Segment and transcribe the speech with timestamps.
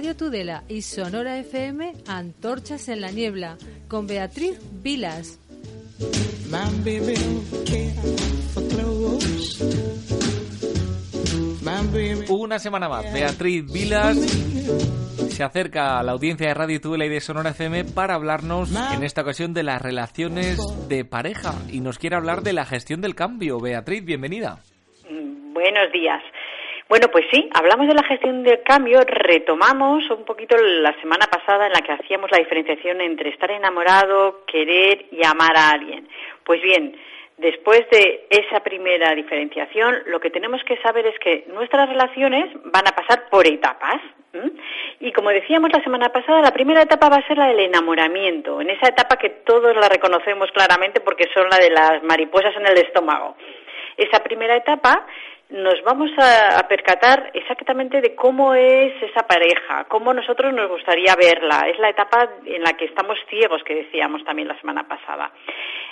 [0.00, 5.38] Radio Tudela y Sonora FM Antorchas en la Niebla con Beatriz Vilas.
[12.30, 14.16] Una semana más, Beatriz Vilas
[15.28, 19.02] se acerca a la audiencia de Radio Tudela y de Sonora FM para hablarnos en
[19.02, 20.56] esta ocasión de las relaciones
[20.88, 23.60] de pareja y nos quiere hablar de la gestión del cambio.
[23.60, 24.60] Beatriz, bienvenida.
[25.52, 26.22] Buenos días.
[26.90, 31.68] Bueno, pues sí, hablamos de la gestión del cambio, retomamos un poquito la semana pasada
[31.68, 36.08] en la que hacíamos la diferenciación entre estar enamorado, querer y amar a alguien.
[36.42, 36.96] Pues bien,
[37.38, 42.88] después de esa primera diferenciación, lo que tenemos que saber es que nuestras relaciones van
[42.88, 44.00] a pasar por etapas.
[44.98, 48.60] Y como decíamos la semana pasada, la primera etapa va a ser la del enamoramiento,
[48.60, 52.66] en esa etapa que todos la reconocemos claramente porque son la de las mariposas en
[52.66, 53.36] el estómago.
[53.96, 55.06] Esa primera etapa
[55.50, 61.68] nos vamos a, percatar exactamente de cómo es esa pareja, cómo nosotros nos gustaría verla.
[61.68, 65.32] Es la etapa en la que estamos ciegos, que decíamos también la semana pasada.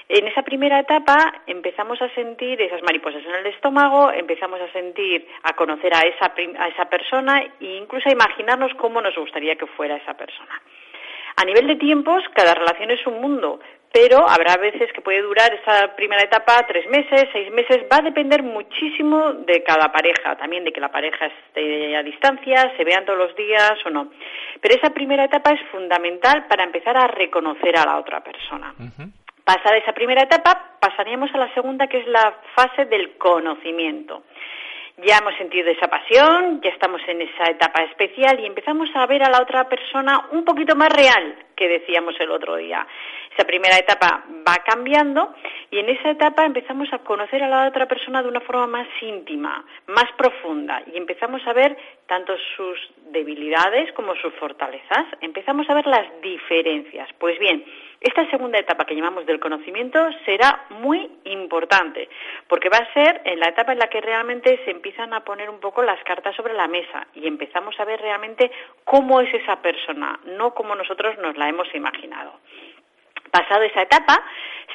[0.08, 5.26] En esa primera etapa empezamos a sentir esas mariposas en el estómago, empezamos a sentir,
[5.42, 9.66] a conocer a esa, a esa persona e incluso a imaginarnos cómo nos gustaría que
[9.66, 10.62] fuera esa persona.
[11.36, 13.60] A nivel de tiempos, cada relación es un mundo,
[13.92, 18.02] pero habrá veces que puede durar esa primera etapa tres meses, seis meses, va a
[18.02, 23.04] depender muchísimo de cada pareja, también de que la pareja esté a distancia, se vean
[23.04, 24.10] todos los días o no.
[24.60, 28.74] Pero esa primera etapa es fundamental para empezar a reconocer a la otra persona.
[29.44, 34.22] Pasada esa primera etapa, pasaríamos a la segunda, que es la fase del conocimiento
[35.06, 39.22] ya hemos sentido esa pasión, ya estamos en esa etapa especial y empezamos a ver
[39.22, 42.86] a la otra persona un poquito más real que decíamos el otro día.
[43.34, 45.34] Esa primera etapa va cambiando
[45.70, 48.88] y en esa etapa empezamos a conocer a la otra persona de una forma más
[49.00, 52.78] íntima, más profunda y empezamos a ver tanto sus
[53.10, 57.08] debilidades como sus fortalezas, empezamos a ver las diferencias.
[57.18, 57.64] Pues bien,
[58.00, 62.08] esta segunda etapa que llamamos del conocimiento será muy importante,
[62.46, 65.50] porque va a ser en la etapa en la que realmente se empiezan a poner
[65.50, 68.52] un poco las cartas sobre la mesa y empezamos a ver realmente
[68.84, 72.32] cómo es esa persona, no como nosotros nos la hemos imaginado.
[73.30, 74.22] Pasado esa etapa,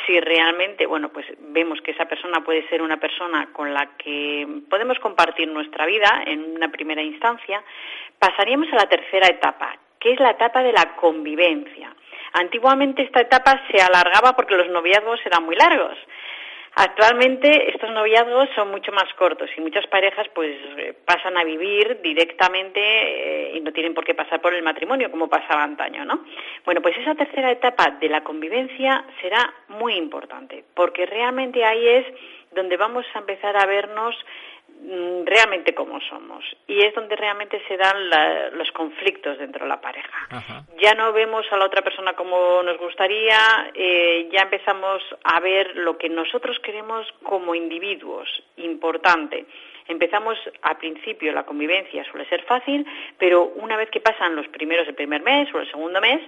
[0.05, 4.47] si realmente, bueno, pues vemos que esa persona puede ser una persona con la que
[4.69, 7.63] podemos compartir nuestra vida en una primera instancia,
[8.19, 11.93] pasaríamos a la tercera etapa, que es la etapa de la convivencia.
[12.33, 15.97] Antiguamente esta etapa se alargaba porque los noviazgos eran muy largos.
[16.75, 22.01] Actualmente estos noviazgos son mucho más cortos y muchas parejas pues eh, pasan a vivir
[22.01, 26.25] directamente eh, y no tienen por qué pasar por el matrimonio como pasaba antaño, ¿no?
[26.65, 32.05] Bueno, pues esa tercera etapa de la convivencia será muy importante porque realmente ahí es
[32.53, 34.15] donde vamos a empezar a vernos
[35.25, 38.09] realmente cómo somos y es donde realmente se dan
[38.57, 40.27] los conflictos dentro de la pareja.
[40.79, 45.75] Ya no vemos a la otra persona como nos gustaría, eh, ya empezamos a ver
[45.77, 49.45] lo que nosotros queremos como individuos, importante.
[49.87, 52.85] Empezamos al principio la convivencia suele ser fácil,
[53.17, 56.21] pero una vez que pasan los primeros, el primer mes o el segundo mes,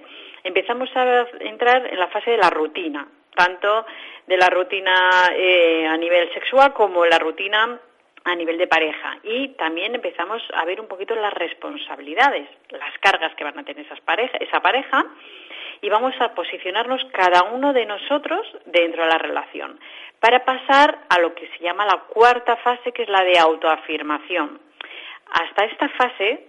[0.44, 3.86] empezamos a entrar en la fase de la rutina, tanto
[4.26, 7.80] de la rutina eh, a nivel sexual como la rutina
[8.26, 13.32] a nivel de pareja y también empezamos a ver un poquito las responsabilidades, las cargas
[13.36, 14.00] que van a tener esas
[14.40, 15.06] esa pareja
[15.80, 19.78] y vamos a posicionarnos cada uno de nosotros dentro de la relación
[20.18, 24.60] para pasar a lo que se llama la cuarta fase que es la de autoafirmación.
[25.30, 26.48] Hasta esta fase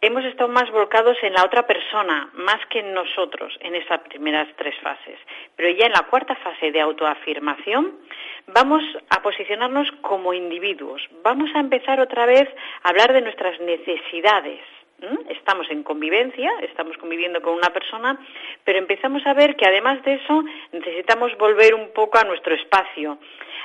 [0.00, 4.48] hemos estado más volcados en la otra persona, más que en nosotros, en esas primeras
[4.56, 5.18] tres fases.
[5.56, 7.98] Pero ya en la cuarta fase de autoafirmación
[8.48, 12.48] vamos a posicionarnos como individuos, vamos a empezar otra vez
[12.82, 14.60] a hablar de nuestras necesidades.
[15.28, 18.18] Estamos en convivencia, estamos conviviendo con una persona,
[18.64, 20.42] pero empezamos a ver que además de eso
[20.72, 23.18] necesitamos volver un poco a nuestro espacio,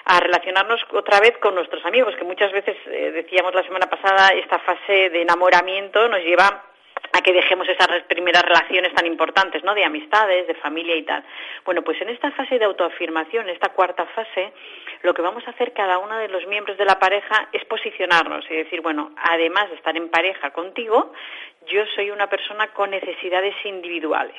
[0.05, 4.29] a relacionarnos otra vez con nuestros amigos, que muchas veces, eh, decíamos la semana pasada,
[4.33, 6.72] esta fase de enamoramiento nos lleva
[7.13, 9.75] a que dejemos esas primeras relaciones tan importantes, ¿no?
[9.75, 11.23] De amistades, de familia y tal.
[11.63, 14.51] Bueno, pues en esta fase de autoafirmación, esta cuarta fase,
[15.03, 18.45] lo que vamos a hacer cada uno de los miembros de la pareja es posicionarnos
[18.49, 21.13] y decir, bueno, además de estar en pareja contigo,
[21.67, 24.35] yo soy una persona con necesidades individuales.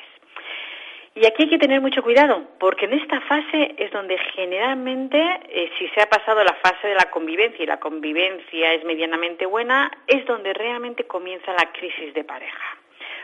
[1.17, 5.17] Y aquí hay que tener mucho cuidado, porque en esta fase es donde generalmente,
[5.47, 9.45] eh, si se ha pasado la fase de la convivencia y la convivencia es medianamente
[9.45, 12.77] buena, es donde realmente comienza la crisis de pareja.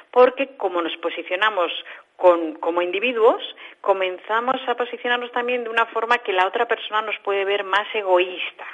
[0.09, 1.69] Porque como nos posicionamos
[2.15, 3.41] como individuos,
[3.81, 7.87] comenzamos a posicionarnos también de una forma que la otra persona nos puede ver más
[7.93, 8.65] egoísta.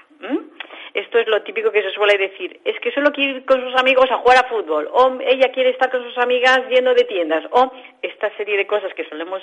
[0.94, 3.62] Esto es lo típico que se suele suele decir, es que solo quiere ir con
[3.62, 7.04] sus amigos a jugar a fútbol, o ella quiere estar con sus amigas yendo de
[7.04, 7.72] tiendas, o
[8.02, 9.42] esta serie de cosas que solemos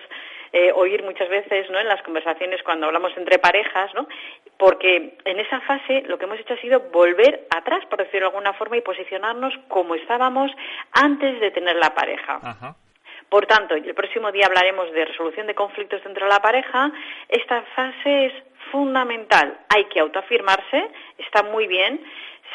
[0.53, 1.79] eh, oír muchas veces ¿no?
[1.79, 4.07] en las conversaciones cuando hablamos entre parejas, ¿no?
[4.57, 8.37] porque en esa fase lo que hemos hecho ha sido volver atrás, por decirlo de
[8.37, 10.51] alguna forma, y posicionarnos como estábamos
[10.93, 12.41] antes de tener la pareja.
[13.29, 16.93] Por tanto, el próximo día hablaremos de resolución de conflictos dentro de la pareja.
[17.29, 18.33] Esta fase es
[18.75, 19.57] fundamental.
[19.69, 22.01] Hay que autoafirmarse, está muy bien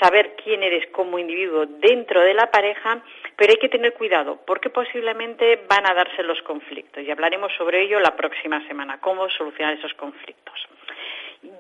[0.02, 3.02] saber quién eres como individuo dentro de la pareja,
[3.38, 7.84] pero hay que tener cuidado porque posiblemente van a darse los conflictos y hablaremos sobre
[7.84, 10.60] ello la próxima semana, cómo solucionar esos conflictos.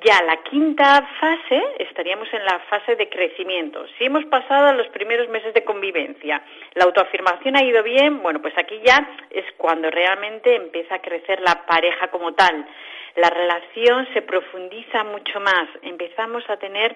[0.04, 3.86] Ya la quinta fase estaríamos en la fase de crecimiento.
[3.98, 6.42] Si hemos pasado los primeros meses de convivencia,
[6.74, 11.40] la autoafirmación ha ido bien, bueno, pues aquí ya es cuando realmente empieza a crecer
[11.40, 12.66] la pareja como tal.
[13.16, 16.96] La relación se profundiza mucho más, empezamos a tener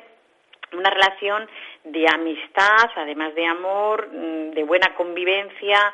[0.74, 1.48] una relación
[1.83, 5.94] de amistad, además de amor, mm, de buena convivencia.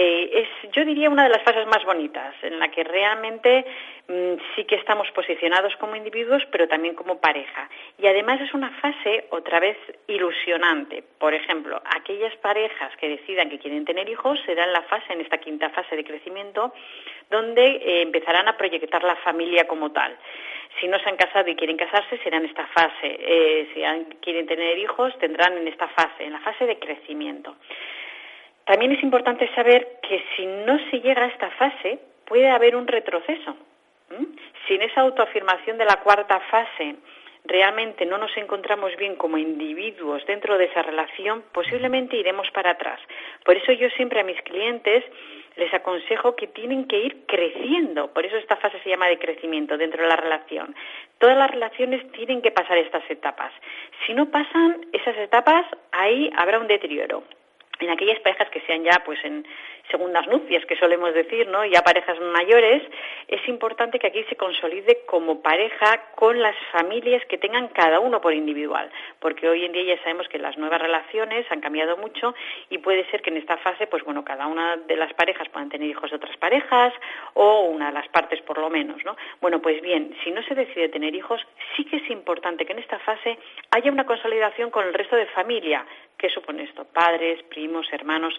[0.00, 3.64] Eh, es, yo diría, una de las fases más bonitas, en la que realmente
[4.06, 7.68] mm, sí que estamos posicionados como individuos, pero también como pareja.
[7.98, 11.02] Y además es una fase, otra vez, ilusionante.
[11.18, 15.38] Por ejemplo, aquellas parejas que decidan que quieren tener hijos serán la fase, en esta
[15.38, 16.72] quinta fase de crecimiento,
[17.28, 20.16] donde eh, empezarán a proyectar la familia como tal.
[20.80, 23.18] Si no se han casado y quieren casarse, será en esta fase.
[23.18, 23.82] Eh, si
[24.20, 27.56] quieren tener hijos, tendrán en esta fase, en la fase de crecimiento.
[28.68, 32.86] También es importante saber que si no se llega a esta fase, puede haber un
[32.86, 33.56] retroceso.
[34.66, 36.96] Si en esa autoafirmación de la cuarta fase
[37.46, 43.00] realmente no nos encontramos bien como individuos dentro de esa relación, posiblemente iremos para atrás.
[43.42, 45.02] Por eso yo siempre a mis clientes
[45.56, 48.12] les aconsejo que tienen que ir creciendo.
[48.12, 50.76] Por eso esta fase se llama de crecimiento dentro de la relación.
[51.16, 53.50] Todas las relaciones tienen que pasar estas etapas.
[54.06, 57.22] Si no pasan esas etapas, ahí habrá un deterioro
[57.80, 59.46] en aquellas parejas que sean ya pues en
[59.90, 61.64] segundas nupcias que solemos decir, ¿no?
[61.64, 62.82] Ya parejas mayores,
[63.26, 68.20] es importante que aquí se consolide como pareja con las familias que tengan cada uno
[68.20, 68.90] por individual,
[69.20, 72.34] porque hoy en día ya sabemos que las nuevas relaciones han cambiado mucho
[72.70, 75.68] y puede ser que en esta fase, pues bueno, cada una de las parejas puedan
[75.68, 76.92] tener hijos de otras parejas
[77.34, 79.16] o una de las partes por lo menos, ¿no?
[79.40, 81.40] Bueno, pues bien, si no se decide tener hijos,
[81.76, 83.38] sí que es importante que en esta fase
[83.70, 85.84] haya una consolidación con el resto de familia.
[86.16, 86.84] ¿Qué supone esto?
[86.84, 88.34] Padres, primos, hermanos,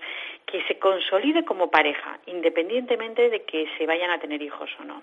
[0.45, 5.01] que se consolide como pareja, independientemente de que se vayan a tener hijos o no.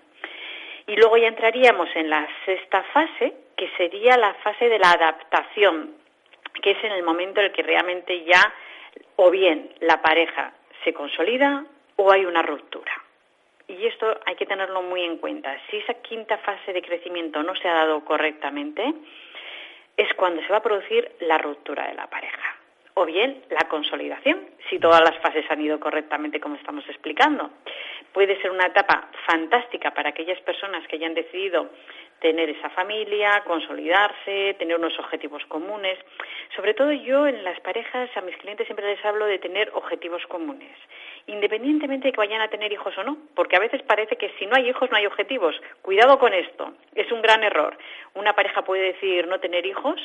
[0.87, 5.95] Y luego ya entraríamos en la sexta fase, que sería la fase de la adaptación,
[6.63, 8.55] que es en el momento en el que realmente ya
[9.17, 10.53] o bien la pareja
[10.85, 11.65] se consolida
[11.97, 12.93] o hay una ruptura.
[13.69, 15.57] Y esto hay que tenerlo muy en cuenta.
[15.69, 18.95] Si esa quinta fase de crecimiento no se ha dado correctamente,
[19.97, 22.46] es cuando se va a producir la ruptura de la pareja
[22.99, 24.41] o bien la consolidación,
[24.71, 27.51] si todas las fases han ido correctamente como estamos explicando.
[28.13, 31.69] Puede ser una etapa fantástica para aquellas personas que hayan decidido
[32.21, 35.99] tener esa familia, consolidarse, tener unos objetivos comunes.
[36.57, 40.27] Sobre todo yo en las parejas a mis clientes siempre les hablo de tener objetivos
[40.29, 40.75] comunes,
[41.27, 44.47] independientemente de que vayan a tener hijos o no, porque a veces parece que si
[44.47, 45.55] no hay hijos no hay objetivos.
[45.83, 47.77] Cuidado con esto, es un gran error.
[48.15, 50.01] Una pareja puede decidir no tener hijos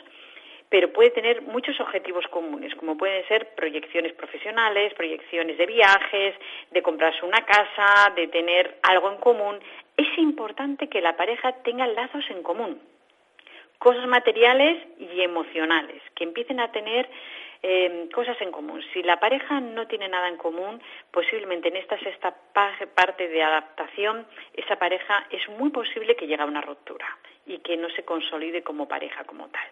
[0.71, 6.33] pero puede tener muchos objetivos comunes, como pueden ser proyecciones profesionales, proyecciones de viajes,
[6.71, 9.59] de comprarse una casa, de tener algo en común.
[9.97, 12.81] Es importante que la pareja tenga lazos en común,
[13.79, 17.09] cosas materiales y emocionales, que empiecen a tener
[17.63, 18.81] eh, cosas en común.
[18.93, 22.33] Si la pareja no tiene nada en común, posiblemente en esta sexta
[22.95, 27.75] parte de adaptación, esa pareja es muy posible que llegue a una ruptura y que
[27.75, 29.67] no se consolide como pareja como tal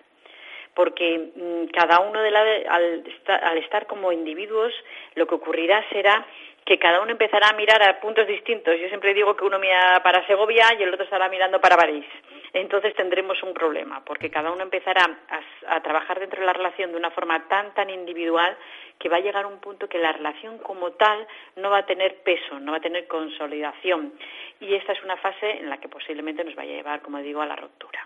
[0.73, 4.73] porque mm, cada uno de la, al, estar, como individuos,
[5.15, 6.25] lo que ocurrirá será
[6.65, 8.79] que cada uno empezará a mirar a puntos distintos.
[8.79, 12.05] Yo siempre digo que uno mira para Segovia y el otro estará mirando para París.
[12.53, 16.91] Entonces tendremos un problema, porque cada uno empezará a, a, trabajar dentro de la relación
[16.91, 18.57] de una forma tan, tan individual
[18.99, 22.17] que va a llegar un punto que la relación como tal no va a tener
[22.23, 24.13] peso, no va a tener consolidación.
[24.59, 27.41] Y esta es una fase en la que posiblemente nos vaya a llevar, como digo,
[27.41, 28.05] a la ruptura.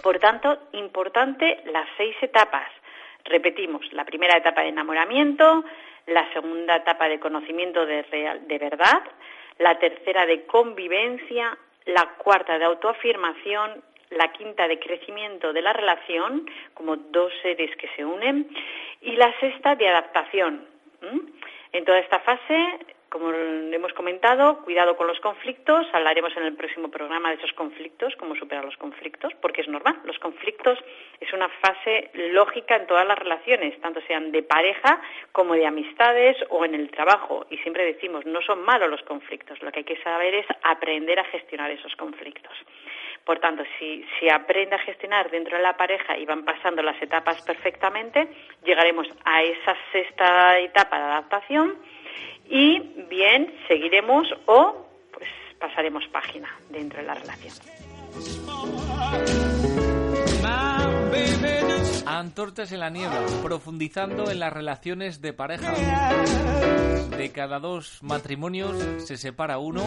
[0.00, 2.68] Por tanto, importante las seis etapas.
[3.24, 5.64] Repetimos, la primera etapa de enamoramiento,
[6.06, 8.02] la segunda etapa de conocimiento de,
[8.46, 9.02] de verdad,
[9.58, 11.56] la tercera de convivencia,
[11.86, 17.88] la cuarta de autoafirmación, la quinta de crecimiento de la relación, como dos seres que
[17.96, 18.48] se unen,
[19.00, 20.66] y la sexta de adaptación.
[21.72, 22.78] En toda esta fase
[23.12, 25.86] como hemos comentado, cuidado con los conflictos.
[25.92, 30.00] Hablaremos en el próximo programa de esos conflictos, cómo superar los conflictos, porque es normal.
[30.04, 30.78] Los conflictos
[31.20, 34.98] es una fase lógica en todas las relaciones, tanto sean de pareja
[35.30, 37.44] como de amistades o en el trabajo.
[37.50, 39.60] Y siempre decimos, no son malos los conflictos.
[39.62, 42.56] Lo que hay que saber es aprender a gestionar esos conflictos.
[43.26, 47.00] Por tanto, si se aprende a gestionar dentro de la pareja y van pasando las
[47.02, 48.26] etapas perfectamente,
[48.64, 51.76] llegaremos a esa sexta etapa de adaptación
[52.52, 52.78] y
[53.08, 55.28] bien seguiremos o pues
[55.58, 57.54] pasaremos página dentro de la relación.
[62.04, 65.72] Antorchas en la niebla, profundizando en las relaciones de pareja.
[67.16, 69.84] De cada dos matrimonios se separa uno.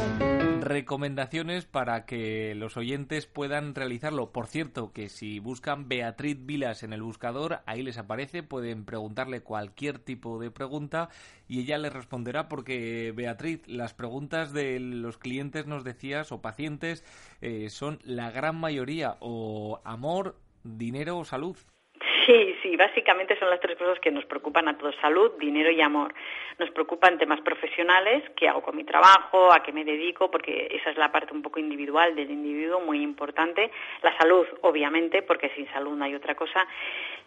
[0.61, 4.31] Recomendaciones para que los oyentes puedan realizarlo.
[4.31, 9.41] Por cierto, que si buscan Beatriz Vilas en el buscador, ahí les aparece, pueden preguntarle
[9.41, 11.09] cualquier tipo de pregunta
[11.47, 17.03] y ella les responderá porque Beatriz, las preguntas de los clientes nos decías o pacientes
[17.41, 21.57] eh, son la gran mayoría o amor, dinero o salud.
[22.65, 26.11] Sí, básicamente son las tres cosas que nos preocupan a todos, salud, dinero y amor.
[26.57, 30.89] Nos preocupan temas profesionales, qué hago con mi trabajo, a qué me dedico, porque esa
[30.89, 33.69] es la parte un poco individual del individuo, muy importante.
[34.01, 36.65] La salud, obviamente, porque sin salud no hay otra cosa.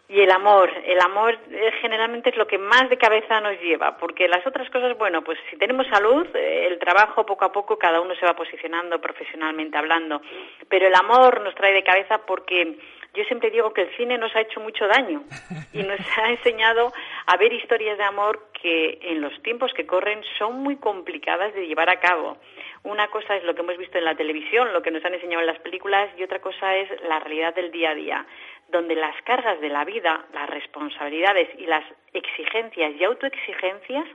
[0.09, 3.95] Y el amor, el amor eh, generalmente es lo que más de cabeza nos lleva,
[3.95, 7.77] porque las otras cosas, bueno, pues si tenemos salud, eh, el trabajo poco a poco
[7.77, 10.21] cada uno se va posicionando profesionalmente hablando,
[10.67, 12.75] pero el amor nos trae de cabeza porque
[13.13, 15.23] yo siempre digo que el cine nos ha hecho mucho daño
[15.73, 16.93] y nos ha enseñado
[17.25, 21.67] a ver historias de amor que en los tiempos que corren son muy complicadas de
[21.67, 22.37] llevar a cabo.
[22.83, 25.41] Una cosa es lo que hemos visto en la televisión, lo que nos han enseñado
[25.41, 28.25] en las películas, y otra cosa es la realidad del día a día,
[28.69, 34.05] donde las cargas de la vida, las responsabilidades y las exigencias y autoexigencias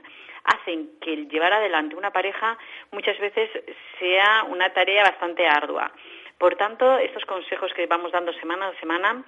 [0.45, 2.57] hacen que el llevar adelante una pareja
[2.91, 3.49] muchas veces
[3.99, 5.91] sea una tarea bastante ardua.
[6.37, 9.23] Por tanto, estos consejos que vamos dando semana a semana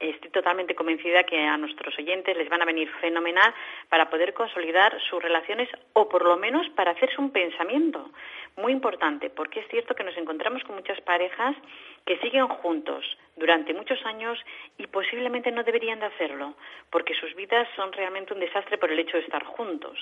[0.00, 3.52] estoy totalmente convencida que a nuestros oyentes les van a venir fenomenal
[3.88, 8.10] para poder consolidar sus relaciones o por lo menos para hacerse un pensamiento.
[8.56, 11.56] Muy importante, porque es cierto que nos encontramos con muchas parejas
[12.06, 13.04] que siguen juntos
[13.36, 14.38] durante muchos años
[14.78, 16.54] y posiblemente no deberían de hacerlo,
[16.90, 19.98] porque sus vidas son realmente un desastre por el hecho de estar juntos.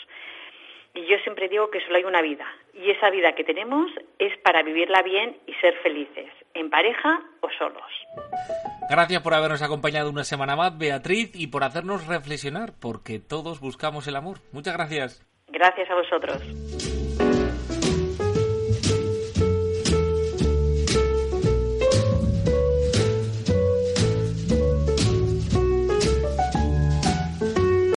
[0.96, 2.46] Y yo siempre digo que solo hay una vida.
[2.72, 7.48] Y esa vida que tenemos es para vivirla bien y ser felices, en pareja o
[7.58, 7.84] solos.
[8.88, 14.08] Gracias por habernos acompañado una semana más, Beatriz, y por hacernos reflexionar, porque todos buscamos
[14.08, 14.38] el amor.
[14.52, 15.22] Muchas gracias.
[15.48, 17.25] Gracias a vosotros.